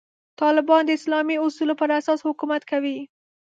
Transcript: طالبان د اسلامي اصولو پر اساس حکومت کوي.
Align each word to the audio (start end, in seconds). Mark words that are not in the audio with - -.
طالبان 0.41 0.83
د 0.85 0.89
اسلامي 0.99 1.35
اصولو 1.45 1.73
پر 1.81 1.89
اساس 1.99 2.19
حکومت 2.27 2.61
کوي. 2.71 2.97